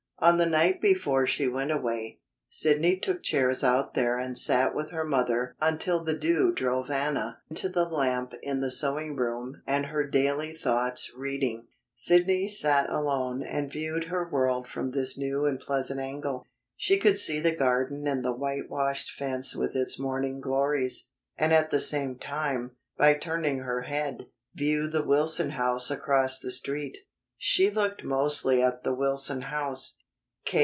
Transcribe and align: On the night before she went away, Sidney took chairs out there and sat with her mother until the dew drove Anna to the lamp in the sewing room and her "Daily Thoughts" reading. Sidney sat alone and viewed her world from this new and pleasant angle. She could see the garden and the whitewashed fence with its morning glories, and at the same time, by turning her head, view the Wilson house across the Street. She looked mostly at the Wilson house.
On 0.23 0.37
the 0.37 0.45
night 0.45 0.79
before 0.83 1.25
she 1.25 1.47
went 1.47 1.71
away, 1.71 2.19
Sidney 2.47 2.95
took 2.95 3.23
chairs 3.23 3.63
out 3.63 3.95
there 3.95 4.19
and 4.19 4.37
sat 4.37 4.75
with 4.75 4.91
her 4.91 5.03
mother 5.03 5.55
until 5.59 6.03
the 6.03 6.13
dew 6.15 6.51
drove 6.53 6.91
Anna 6.91 7.39
to 7.55 7.67
the 7.67 7.85
lamp 7.89 8.33
in 8.43 8.59
the 8.59 8.69
sewing 8.69 9.15
room 9.15 9.63
and 9.65 9.87
her 9.87 10.03
"Daily 10.05 10.53
Thoughts" 10.53 11.11
reading. 11.15 11.65
Sidney 11.95 12.47
sat 12.47 12.87
alone 12.87 13.41
and 13.41 13.71
viewed 13.71 14.03
her 14.09 14.29
world 14.29 14.67
from 14.67 14.91
this 14.91 15.17
new 15.17 15.45
and 15.47 15.59
pleasant 15.59 15.99
angle. 15.99 16.45
She 16.77 16.99
could 16.99 17.17
see 17.17 17.39
the 17.39 17.55
garden 17.55 18.07
and 18.07 18.23
the 18.23 18.31
whitewashed 18.31 19.09
fence 19.11 19.55
with 19.55 19.75
its 19.75 19.97
morning 19.99 20.39
glories, 20.39 21.09
and 21.35 21.51
at 21.51 21.71
the 21.71 21.81
same 21.81 22.19
time, 22.19 22.75
by 22.95 23.15
turning 23.15 23.57
her 23.61 23.81
head, 23.81 24.27
view 24.53 24.87
the 24.87 25.03
Wilson 25.03 25.49
house 25.49 25.89
across 25.89 26.37
the 26.37 26.51
Street. 26.51 26.99
She 27.39 27.71
looked 27.71 28.03
mostly 28.03 28.61
at 28.61 28.83
the 28.83 28.93
Wilson 28.93 29.41
house. 29.41 29.97